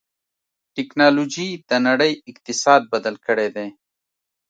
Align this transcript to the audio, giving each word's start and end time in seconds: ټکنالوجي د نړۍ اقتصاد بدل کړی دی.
ټکنالوجي 0.75 1.49
د 1.69 1.71
نړۍ 1.87 2.13
اقتصاد 2.31 2.81
بدل 2.93 3.15
کړی 3.25 3.47
دی. 3.55 3.67